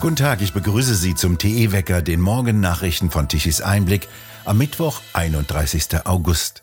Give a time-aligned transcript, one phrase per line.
[0.00, 4.08] Guten Tag, ich begrüße Sie zum TE-Wecker, den Morgennachrichten von Tichys Einblick
[4.46, 6.06] am Mittwoch, 31.
[6.06, 6.62] August.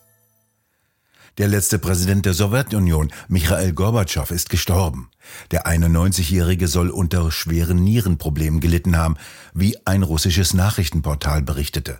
[1.38, 5.12] Der letzte Präsident der Sowjetunion, Michael Gorbatschow, ist gestorben.
[5.52, 9.18] Der 91-Jährige soll unter schweren Nierenproblemen gelitten haben,
[9.54, 12.00] wie ein russisches Nachrichtenportal berichtete.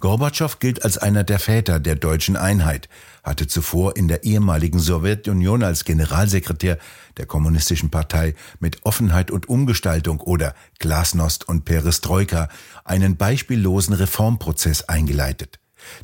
[0.00, 2.88] Gorbatschow gilt als einer der Väter der deutschen Einheit,
[3.22, 6.78] hatte zuvor in der ehemaligen Sowjetunion als Generalsekretär
[7.16, 12.48] der Kommunistischen Partei mit Offenheit und Umgestaltung oder Glasnost und Perestroika
[12.84, 15.58] einen beispiellosen Reformprozess eingeleitet.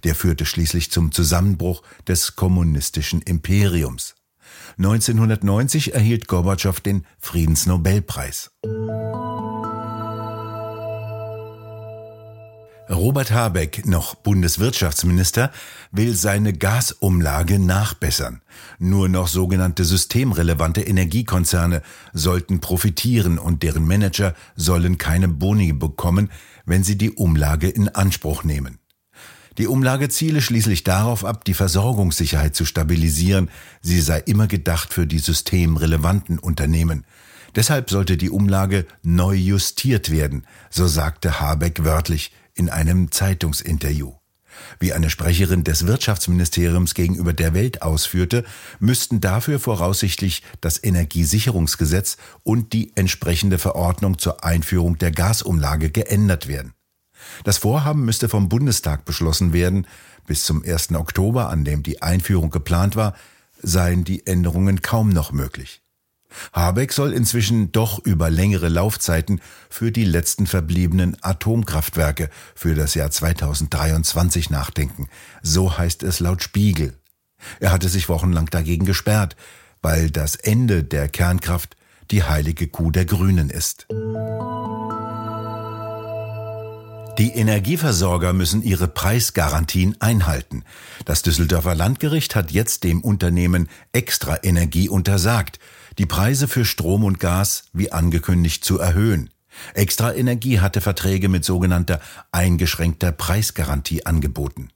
[0.05, 4.15] Der führte schließlich zum Zusammenbruch des kommunistischen Imperiums.
[4.79, 8.51] 1990 erhielt Gorbatschow den Friedensnobelpreis.
[12.91, 15.51] Robert Habeck, noch Bundeswirtschaftsminister,
[15.91, 18.43] will seine Gasumlage nachbessern.
[18.79, 21.81] Nur noch sogenannte systemrelevante Energiekonzerne
[22.13, 26.31] sollten profitieren und deren Manager sollen keine Boni bekommen,
[26.67, 28.79] wenn sie die Umlage in Anspruch nehmen.
[29.57, 33.49] Die Umlage ziele schließlich darauf ab, die Versorgungssicherheit zu stabilisieren.
[33.81, 37.05] Sie sei immer gedacht für die systemrelevanten Unternehmen.
[37.55, 44.15] Deshalb sollte die Umlage neu justiert werden, so sagte Habeck wörtlich in einem Zeitungsinterview.
[44.79, 48.45] Wie eine Sprecherin des Wirtschaftsministeriums gegenüber der Welt ausführte,
[48.79, 56.73] müssten dafür voraussichtlich das Energiesicherungsgesetz und die entsprechende Verordnung zur Einführung der Gasumlage geändert werden.
[57.45, 59.87] Das Vorhaben müsste vom Bundestag beschlossen werden.
[60.27, 60.93] Bis zum 1.
[60.93, 63.15] Oktober, an dem die Einführung geplant war,
[63.63, 65.84] seien die Änderungen kaum noch möglich.
[66.53, 73.11] Habeck soll inzwischen doch über längere Laufzeiten für die letzten verbliebenen Atomkraftwerke für das Jahr
[73.11, 75.09] 2023 nachdenken.
[75.43, 76.95] So heißt es laut Spiegel.
[77.61, 79.37] Er hatte sich wochenlang dagegen gesperrt,
[79.83, 81.77] weil das Ende der Kernkraft
[82.11, 83.87] die heilige Kuh der Grünen ist.
[87.19, 90.65] Die Energieversorger müssen ihre Preisgarantien einhalten.
[91.05, 95.61] Das Düsseldorfer Landgericht hat jetzt dem Unternehmen Extra Energie untersagt,
[95.99, 99.31] die Preise für Strom und Gas wie angekündigt zu erhöhen.
[99.75, 102.01] Extra Energie hatte Verträge mit sogenannter
[102.33, 104.71] eingeschränkter Preisgarantie angeboten.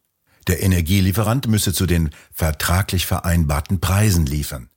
[0.46, 4.70] Der Energielieferant müsse zu den vertraglich vereinbarten Preisen liefern.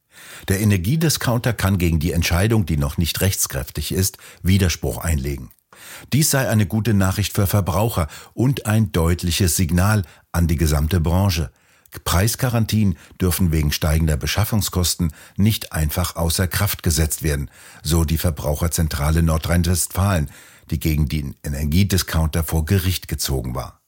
[0.47, 5.51] Der Energiediscounter kann gegen die Entscheidung, die noch nicht rechtskräftig ist, Widerspruch einlegen.
[6.13, 11.51] Dies sei eine gute Nachricht für Verbraucher und ein deutliches Signal an die gesamte Branche.
[12.00, 17.52] Preisgarantien dürfen wegen steigender Beschaffungskosten nicht einfach außer Kraft gesetzt werden,
[17.84, 20.30] so die Verbraucherzentrale Nordrhein-Westfalen,
[20.69, 23.81] die gegen den Energiediscounter vor Gericht gezogen war.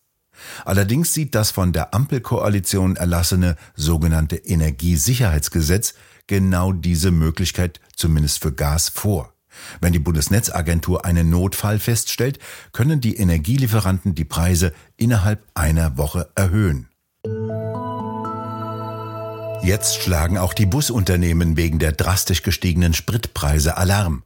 [0.65, 5.93] Allerdings sieht das von der Ampelkoalition erlassene sogenannte Energiesicherheitsgesetz
[6.27, 9.33] genau diese Möglichkeit zumindest für Gas vor.
[9.79, 12.39] Wenn die Bundesnetzagentur einen Notfall feststellt,
[12.71, 16.89] können die Energielieferanten die Preise innerhalb einer Woche erhöhen.
[19.63, 24.23] Jetzt schlagen auch die Busunternehmen wegen der drastisch gestiegenen Spritpreise Alarm.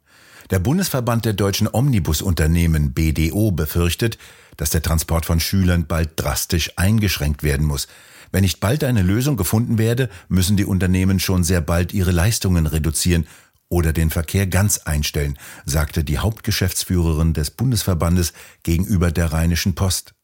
[0.50, 4.18] Der Bundesverband der deutschen Omnibusunternehmen BDO befürchtet,
[4.58, 7.88] dass der Transport von Schülern bald drastisch eingeschränkt werden muss.
[8.32, 12.66] Wenn nicht bald eine Lösung gefunden werde, müssen die Unternehmen schon sehr bald ihre Leistungen
[12.66, 13.28] reduzieren
[13.70, 18.34] oder den Verkehr ganz einstellen, sagte die Hauptgeschäftsführerin des Bundesverbandes
[18.64, 20.17] gegenüber der Rheinischen Post.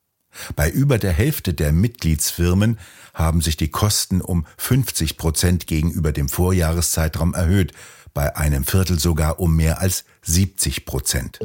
[0.55, 2.79] Bei über der Hälfte der Mitgliedsfirmen
[3.13, 7.73] haben sich die Kosten um 50 Prozent gegenüber dem Vorjahreszeitraum erhöht,
[8.13, 11.39] bei einem Viertel sogar um mehr als 70 Prozent.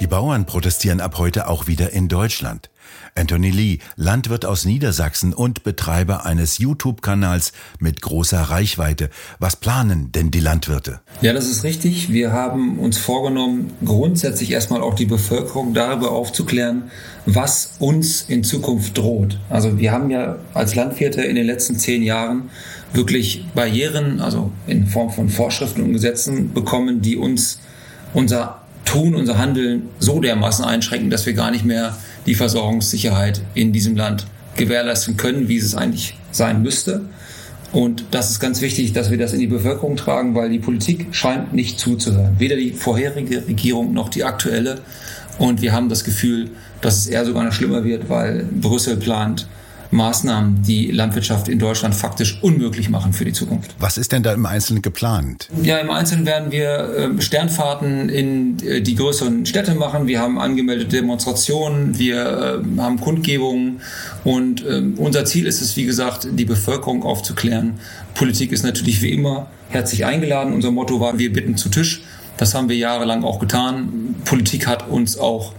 [0.00, 2.70] Die Bauern protestieren ab heute auch wieder in Deutschland.
[3.14, 9.10] Anthony Lee, Landwirt aus Niedersachsen und Betreiber eines YouTube-Kanals mit großer Reichweite.
[9.38, 11.00] Was planen denn die Landwirte?
[11.20, 12.10] Ja, das ist richtig.
[12.10, 16.90] Wir haben uns vorgenommen, grundsätzlich erstmal auch die Bevölkerung darüber aufzuklären,
[17.26, 19.38] was uns in Zukunft droht.
[19.50, 22.48] Also wir haben ja als Landwirte in den letzten zehn Jahren
[22.94, 27.60] wirklich Barrieren, also in Form von Vorschriften und Gesetzen bekommen, die uns
[28.14, 31.96] unser Tun, unser Handeln so dermaßen einschränken, dass wir gar nicht mehr
[32.26, 37.02] die Versorgungssicherheit in diesem Land gewährleisten können, wie es eigentlich sein müsste.
[37.72, 41.08] Und das ist ganz wichtig, dass wir das in die Bevölkerung tragen, weil die Politik
[41.12, 42.34] scheint nicht zuzuhören.
[42.38, 44.80] Weder die vorherige Regierung noch die aktuelle.
[45.38, 46.50] Und wir haben das Gefühl,
[46.80, 49.46] dass es eher sogar noch schlimmer wird, weil Brüssel plant,
[49.90, 53.74] Maßnahmen die Landwirtschaft in Deutschland faktisch unmöglich machen für die Zukunft.
[53.78, 55.48] Was ist denn da im Einzelnen geplant?
[55.62, 60.06] Ja, im Einzelnen werden wir ähm, Sternfahrten in äh, die größeren Städte machen.
[60.06, 63.80] Wir haben angemeldete Demonstrationen, wir ähm, haben Kundgebungen
[64.24, 67.74] und ähm, unser Ziel ist es, wie gesagt, die Bevölkerung aufzuklären.
[68.14, 70.52] Politik ist natürlich wie immer herzlich eingeladen.
[70.52, 72.02] Unser Motto war, wir bitten zu Tisch.
[72.36, 74.14] Das haben wir jahrelang auch getan.
[74.24, 75.52] Politik hat uns auch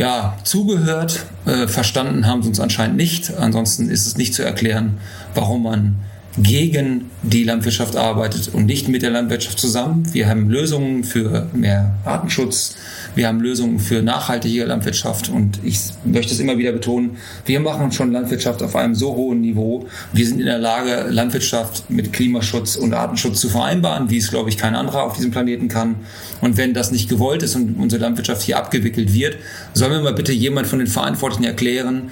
[0.00, 1.26] ja, zugehört.
[1.44, 3.36] Äh, verstanden haben sie uns anscheinend nicht.
[3.36, 4.96] Ansonsten ist es nicht zu erklären,
[5.34, 5.96] warum man
[6.38, 10.04] gegen die Landwirtschaft arbeitet und nicht mit der Landwirtschaft zusammen.
[10.12, 12.76] Wir haben Lösungen für mehr Artenschutz,
[13.16, 17.16] wir haben Lösungen für nachhaltige Landwirtschaft und ich möchte es immer wieder betonen,
[17.46, 19.86] wir machen schon Landwirtschaft auf einem so hohen Niveau.
[20.12, 24.50] Wir sind in der Lage, Landwirtschaft mit Klimaschutz und Artenschutz zu vereinbaren, wie es, glaube
[24.50, 25.96] ich, kein anderer auf diesem Planeten kann.
[26.40, 29.36] Und wenn das nicht gewollt ist und unsere Landwirtschaft hier abgewickelt wird,
[29.74, 32.10] soll mir mal bitte jemand von den Verantwortlichen erklären,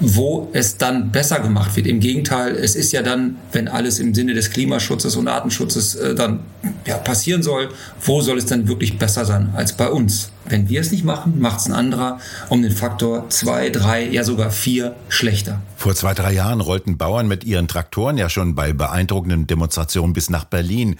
[0.00, 1.86] wo es dann besser gemacht wird.
[1.86, 6.14] Im Gegenteil, es ist ja dann, wenn alles im Sinne des Klimaschutzes und Artenschutzes äh,
[6.14, 6.40] dann
[6.86, 7.68] ja, passieren soll,
[8.02, 10.32] wo soll es dann wirklich besser sein als bei uns?
[10.46, 12.18] Wenn wir es nicht machen, macht es ein anderer
[12.48, 15.60] um den Faktor zwei, drei, ja sogar vier schlechter.
[15.76, 20.30] Vor zwei, drei Jahren rollten Bauern mit ihren Traktoren ja schon bei beeindruckenden Demonstrationen bis
[20.30, 20.96] nach Berlin.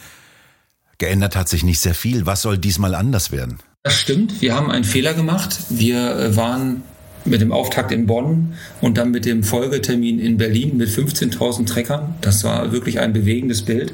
[0.99, 2.26] Geändert hat sich nicht sehr viel.
[2.26, 3.58] Was soll diesmal anders werden?
[3.82, 4.43] Das stimmt.
[4.43, 5.56] Wir haben einen Fehler gemacht.
[5.70, 6.82] Wir äh, waren
[7.25, 12.15] mit dem Auftakt in Bonn und dann mit dem Folgetermin in Berlin mit 15.000 Treckern.
[12.21, 13.93] Das war wirklich ein bewegendes Bild.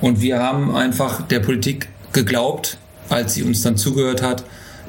[0.00, 2.78] Und wir haben einfach der Politik geglaubt,
[3.08, 4.44] als sie uns dann zugehört hat,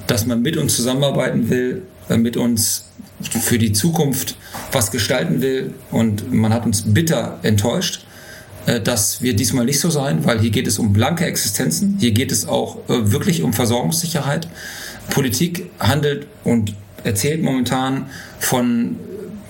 [0.07, 2.85] dass man mit uns zusammenarbeiten will, äh, mit uns
[3.21, 4.35] für die Zukunft
[4.71, 5.73] was gestalten will.
[5.91, 8.05] Und man hat uns bitter enttäuscht.
[8.65, 11.97] Äh, das wird diesmal nicht so sein, weil hier geht es um blanke Existenzen.
[11.99, 14.47] Hier geht es auch äh, wirklich um Versorgungssicherheit.
[15.09, 18.07] Politik handelt und erzählt momentan
[18.39, 18.95] von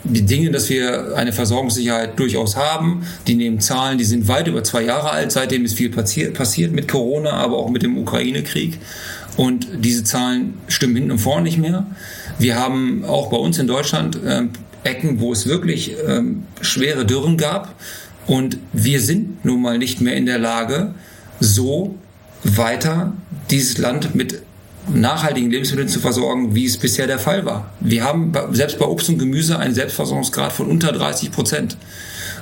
[0.03, 3.05] die Dinge, dass wir eine Versorgungssicherheit durchaus haben.
[3.27, 5.31] Die nehmen Zahlen, die sind weit über zwei Jahre alt.
[5.31, 8.77] Seitdem ist viel passiert mit Corona, aber auch mit dem Ukraine-Krieg.
[9.35, 11.85] Und diese Zahlen stimmen hinten und vorne nicht mehr.
[12.39, 14.43] Wir haben auch bei uns in Deutschland äh,
[14.83, 16.21] Ecken, wo es wirklich äh,
[16.61, 17.75] schwere Dürren gab.
[18.25, 20.93] Und wir sind nun mal nicht mehr in der Lage,
[21.39, 21.95] so
[22.43, 23.13] weiter
[23.49, 24.41] dieses Land mit
[24.93, 27.71] nachhaltigen Lebensmitteln zu versorgen, wie es bisher der Fall war.
[27.79, 31.77] Wir haben selbst bei Obst und Gemüse einen Selbstversorgungsgrad von unter 30 Prozent.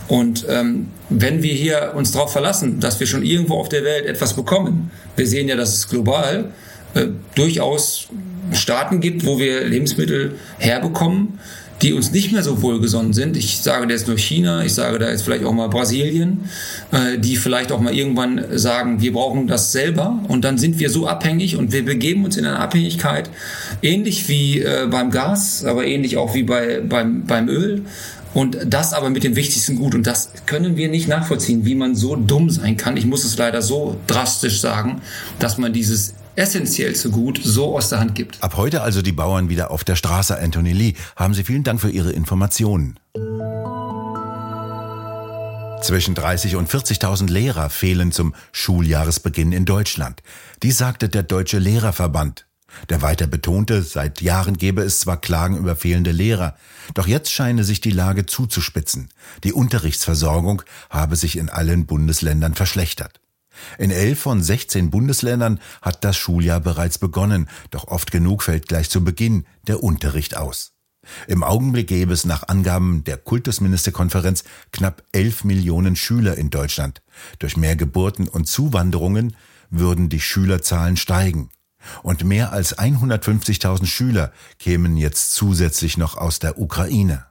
[0.07, 4.05] Und ähm, wenn wir hier uns darauf verlassen, dass wir schon irgendwo auf der Welt
[4.05, 6.51] etwas bekommen, wir sehen ja, dass es global
[6.93, 8.07] äh, durchaus
[8.53, 11.39] Staaten gibt, wo wir Lebensmittel herbekommen,
[11.81, 13.35] die uns nicht mehr so wohlgesonnen sind.
[13.35, 16.49] Ich sage da jetzt nur China, ich sage da jetzt vielleicht auch mal Brasilien,
[16.91, 20.89] äh, die vielleicht auch mal irgendwann sagen, wir brauchen das selber und dann sind wir
[20.89, 23.29] so abhängig und wir begeben uns in eine Abhängigkeit,
[23.81, 27.83] ähnlich wie äh, beim Gas, aber ähnlich auch wie bei, beim, beim Öl.
[28.33, 29.95] Und das aber mit dem wichtigsten Gut.
[29.95, 32.97] Und das können wir nicht nachvollziehen, wie man so dumm sein kann.
[32.97, 35.01] Ich muss es leider so drastisch sagen,
[35.39, 38.41] dass man dieses essentiellste Gut so aus der Hand gibt.
[38.43, 40.37] Ab heute also die Bauern wieder auf der Straße.
[40.37, 42.99] Anthony Lee, haben Sie vielen Dank für Ihre Informationen.
[45.81, 50.23] Zwischen 30 und 40.000 Lehrer fehlen zum Schuljahresbeginn in Deutschland.
[50.63, 52.47] Dies sagte der Deutsche Lehrerverband.
[52.89, 56.55] Der weiter betonte, seit Jahren gebe es zwar Klagen über fehlende Lehrer,
[56.93, 59.09] doch jetzt scheine sich die Lage zuzuspitzen.
[59.43, 63.19] Die Unterrichtsversorgung habe sich in allen Bundesländern verschlechtert.
[63.77, 68.89] In elf von 16 Bundesländern hat das Schuljahr bereits begonnen, doch oft genug fällt gleich
[68.89, 70.73] zu Beginn der Unterricht aus.
[71.27, 77.01] Im Augenblick gäbe es nach Angaben der Kultusministerkonferenz knapp 11 Millionen Schüler in Deutschland.
[77.39, 79.35] Durch mehr Geburten und Zuwanderungen
[79.69, 81.49] würden die Schülerzahlen steigen.
[82.01, 87.25] Und mehr als 150.000 Schüler kämen jetzt zusätzlich noch aus der Ukraine.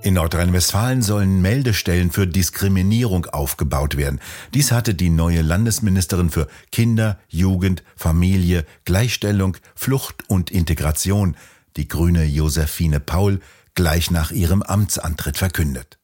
[0.00, 4.20] In Nordrhein-Westfalen sollen Meldestellen für Diskriminierung aufgebaut werden.
[4.54, 11.36] Dies hatte die neue Landesministerin für Kinder, Jugend, Familie, Gleichstellung, Flucht und Integration,
[11.76, 13.40] die grüne Josephine Paul,
[13.74, 15.97] gleich nach ihrem Amtsantritt verkündet.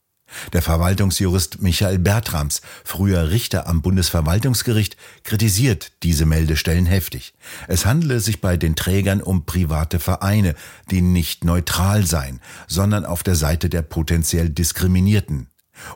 [0.53, 7.35] Der Verwaltungsjurist Michael Bertrams, früher Richter am Bundesverwaltungsgericht, kritisiert diese Meldestellen heftig.
[7.69, 10.55] Es handele sich bei den Trägern um private Vereine,
[10.91, 15.49] die nicht neutral seien, sondern auf der Seite der potenziell Diskriminierten.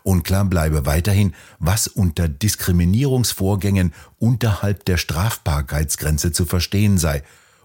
[0.02, 7.23] Unklar bleibe weiterhin, was unter Diskriminierungsvorgängen unterhalb der Strafbarkeitsgrenze zu verstehen sei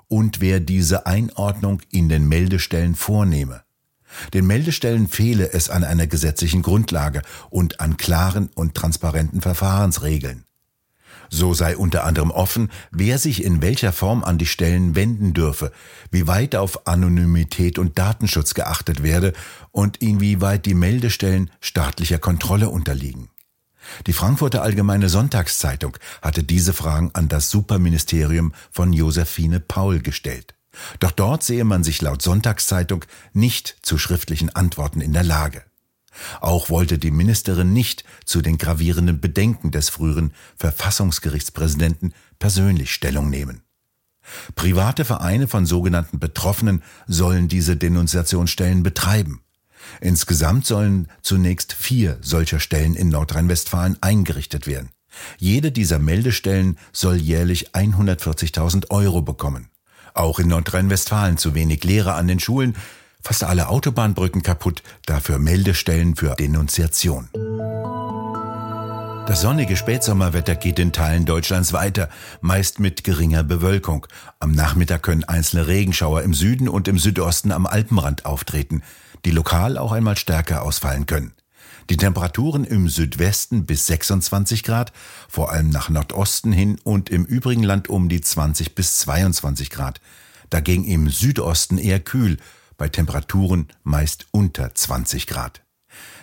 [0.07, 3.63] und wer diese Einordnung in den Meldestellen vornehme.
[4.33, 10.45] Den Meldestellen fehle es an einer gesetzlichen Grundlage und an klaren und transparenten Verfahrensregeln.
[11.29, 15.71] So sei unter anderem offen, wer sich in welcher Form an die Stellen wenden dürfe,
[16.11, 19.33] wie weit auf Anonymität und Datenschutz geachtet werde
[19.71, 23.29] und inwieweit die Meldestellen staatlicher Kontrolle unterliegen.
[24.05, 30.53] Die Frankfurter Allgemeine Sonntagszeitung hatte diese Fragen an das Superministerium von Josephine Paul gestellt.
[30.99, 35.63] Doch dort sehe man sich laut Sonntagszeitung nicht zu schriftlichen Antworten in der Lage.
[36.41, 43.61] Auch wollte die Ministerin nicht zu den gravierenden Bedenken des früheren Verfassungsgerichtspräsidenten persönlich Stellung nehmen.
[44.55, 49.41] Private Vereine von sogenannten Betroffenen sollen diese Denunziationsstellen betreiben.
[49.99, 54.91] Insgesamt sollen zunächst vier solcher Stellen in Nordrhein-Westfalen eingerichtet werden.
[55.37, 59.69] Jede dieser Meldestellen soll jährlich 140.000 Euro bekommen.
[60.13, 62.75] Auch in Nordrhein-Westfalen zu wenig Lehrer an den Schulen,
[63.25, 67.29] Fast alle Autobahnbrücken kaputt, dafür Meldestellen für Denunziation.
[69.25, 72.09] Das sonnige Spätsommerwetter geht in Teilen Deutschlands weiter,
[72.41, 74.07] meist mit geringer Bewölkung.
[74.41, 78.83] Am Nachmittag können einzelne Regenschauer im Süden und im Südosten am Alpenrand auftreten,
[79.23, 81.31] die lokal auch einmal stärker ausfallen können.
[81.89, 84.93] Die Temperaturen im Südwesten bis 26 Grad,
[85.27, 89.99] vor allem nach Nordosten hin und im übrigen Land um die 20 bis 22 Grad.
[90.49, 92.37] Dagegen im Südosten eher kühl,
[92.77, 95.61] bei Temperaturen meist unter 20 Grad.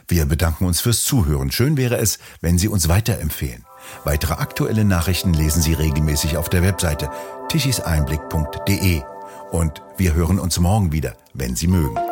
[0.09, 1.53] Wir bedanken uns fürs Zuhören.
[1.53, 3.65] Schön wäre es, wenn Sie uns weiterempfehlen.
[4.05, 7.11] Weitere aktuelle Nachrichten lesen Sie regelmäßig auf der Webseite
[7.49, 9.03] tischiseinblick.de.
[9.53, 12.10] Und wir hören uns morgen wieder, wenn Sie mögen.